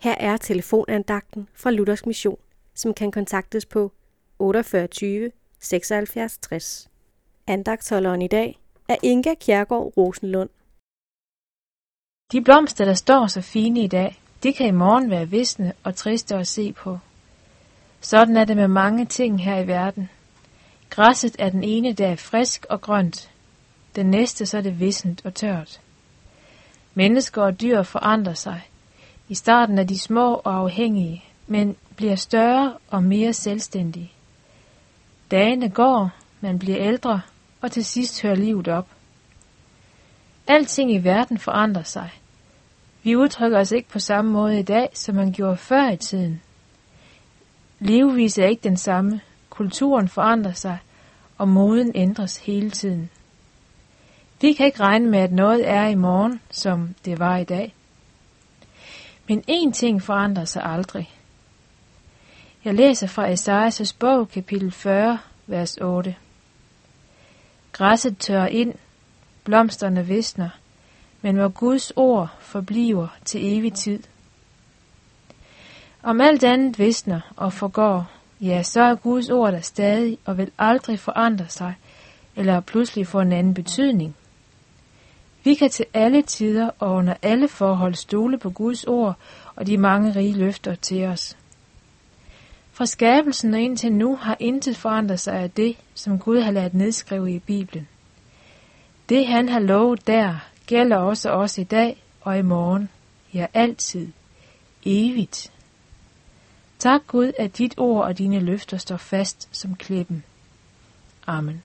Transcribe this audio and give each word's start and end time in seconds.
Her 0.00 0.14
er 0.14 0.36
telefonandagten 0.36 1.48
fra 1.54 1.70
Luthers 1.70 2.06
Mission, 2.06 2.38
som 2.74 2.94
kan 2.94 3.10
kontaktes 3.10 3.66
på 3.66 3.92
48 4.38 5.30
76 5.60 6.38
60. 6.38 6.88
Andagtholderen 7.46 8.22
i 8.22 8.28
dag 8.28 8.58
er 8.88 8.96
Inga 9.02 9.34
Kjærgaard 9.34 9.92
Rosenlund. 9.96 10.50
De 12.32 12.40
blomster, 12.40 12.84
der 12.84 12.94
står 12.94 13.26
så 13.26 13.40
fine 13.40 13.80
i 13.80 13.86
dag, 13.86 14.20
de 14.42 14.52
kan 14.52 14.66
i 14.66 14.70
morgen 14.70 15.10
være 15.10 15.28
visne 15.28 15.72
og 15.84 15.96
triste 15.96 16.34
at 16.34 16.46
se 16.46 16.72
på. 16.72 16.98
Sådan 18.00 18.36
er 18.36 18.44
det 18.44 18.56
med 18.56 18.68
mange 18.68 19.06
ting 19.06 19.44
her 19.44 19.58
i 19.58 19.66
verden. 19.66 20.10
Græsset 20.90 21.36
er 21.38 21.50
den 21.50 21.64
ene 21.64 21.92
dag 21.92 22.18
frisk 22.18 22.66
og 22.70 22.80
grønt, 22.80 23.30
den 23.96 24.06
næste 24.06 24.46
så 24.46 24.56
er 24.58 24.62
det 24.62 24.80
vissent 24.80 25.26
og 25.26 25.34
tørt. 25.34 25.80
Mennesker 26.94 27.42
og 27.42 27.60
dyr 27.60 27.82
forandrer 27.82 28.34
sig. 28.34 28.62
I 29.28 29.34
starten 29.34 29.78
er 29.78 29.84
de 29.84 29.98
små 29.98 30.34
og 30.34 30.54
afhængige, 30.54 31.24
men 31.46 31.76
bliver 31.96 32.14
større 32.14 32.74
og 32.90 33.02
mere 33.02 33.32
selvstændige. 33.32 34.12
Dagene 35.30 35.68
går, 35.68 36.10
man 36.40 36.58
bliver 36.58 36.78
ældre, 36.78 37.20
og 37.60 37.72
til 37.72 37.84
sidst 37.84 38.22
hører 38.22 38.34
livet 38.34 38.68
op. 38.68 38.86
Alting 40.46 40.92
i 40.92 40.98
verden 40.98 41.38
forandrer 41.38 41.82
sig. 41.82 42.10
Vi 43.02 43.16
udtrykker 43.16 43.58
os 43.58 43.72
ikke 43.72 43.88
på 43.88 43.98
samme 43.98 44.30
måde 44.30 44.58
i 44.58 44.62
dag, 44.62 44.90
som 44.94 45.14
man 45.14 45.32
gjorde 45.32 45.56
før 45.56 45.90
i 45.90 45.96
tiden. 45.96 46.40
Levevis 47.80 48.38
er 48.38 48.46
ikke 48.46 48.62
den 48.62 48.76
samme, 48.76 49.20
kulturen 49.50 50.08
forandrer 50.08 50.52
sig, 50.52 50.78
og 51.38 51.48
moden 51.48 51.92
ændres 51.94 52.36
hele 52.36 52.70
tiden. 52.70 53.10
Vi 54.40 54.52
kan 54.52 54.66
ikke 54.66 54.80
regne 54.80 55.10
med, 55.10 55.18
at 55.18 55.32
noget 55.32 55.68
er 55.68 55.86
i 55.86 55.94
morgen, 55.94 56.40
som 56.50 56.94
det 57.04 57.18
var 57.18 57.36
i 57.36 57.44
dag. 57.44 57.74
Men 59.28 59.44
én 59.48 59.72
ting 59.72 60.02
forandrer 60.02 60.44
sig 60.44 60.62
aldrig. 60.64 61.10
Jeg 62.64 62.74
læser 62.74 63.06
fra 63.06 63.26
Esajas 63.26 63.92
bog, 63.92 64.28
kapitel 64.28 64.72
40, 64.72 65.18
vers 65.46 65.76
8. 65.76 66.14
Græsset 67.72 68.18
tørrer 68.18 68.46
ind, 68.46 68.74
blomsterne 69.44 70.06
visner, 70.06 70.48
men 71.22 71.36
hvor 71.36 71.48
Guds 71.48 71.92
ord 71.96 72.28
forbliver 72.40 73.08
til 73.24 73.58
evig 73.58 73.72
tid. 73.72 74.02
Om 76.02 76.20
alt 76.20 76.44
andet 76.44 76.78
visner 76.78 77.20
og 77.36 77.52
forgår, 77.52 78.10
ja, 78.40 78.62
så 78.62 78.80
er 78.80 78.94
Guds 78.94 79.30
ord 79.30 79.52
der 79.52 79.60
stadig 79.60 80.18
og 80.24 80.38
vil 80.38 80.50
aldrig 80.58 80.98
forandre 80.98 81.48
sig, 81.48 81.74
eller 82.36 82.60
pludselig 82.60 83.06
få 83.06 83.20
en 83.20 83.32
anden 83.32 83.54
betydning. 83.54 84.16
Vi 85.44 85.54
kan 85.54 85.70
til 85.70 85.86
alle 85.94 86.22
tider 86.22 86.70
og 86.78 86.94
under 86.94 87.14
alle 87.22 87.48
forhold 87.48 87.94
stole 87.94 88.38
på 88.38 88.50
Guds 88.50 88.84
ord 88.84 89.14
og 89.56 89.66
de 89.66 89.76
mange 89.76 90.14
rige 90.16 90.34
løfter 90.34 90.74
til 90.74 91.04
os. 91.04 91.36
Fra 92.72 92.86
skabelsen 92.86 93.54
og 93.54 93.60
indtil 93.60 93.92
nu 93.92 94.16
har 94.16 94.36
intet 94.40 94.76
forandret 94.76 95.20
sig 95.20 95.34
af 95.34 95.50
det, 95.50 95.76
som 95.94 96.18
Gud 96.18 96.40
har 96.40 96.50
ladet 96.50 96.74
nedskrive 96.74 97.34
i 97.34 97.38
Bibelen. 97.38 97.88
Det 99.08 99.26
han 99.26 99.48
har 99.48 99.60
lovet 99.60 100.06
der, 100.06 100.34
gælder 100.66 100.96
også 100.96 101.30
os 101.30 101.58
i 101.58 101.64
dag 101.64 102.04
og 102.20 102.38
i 102.38 102.42
morgen, 102.42 102.88
ja 103.34 103.46
altid, 103.54 104.08
evigt. 104.84 105.52
Tak 106.78 107.00
Gud, 107.06 107.32
at 107.38 107.58
dit 107.58 107.74
ord 107.76 108.04
og 108.04 108.18
dine 108.18 108.40
løfter 108.40 108.76
står 108.76 108.96
fast 108.96 109.48
som 109.52 109.76
klippen. 109.76 110.24
Amen. 111.26 111.62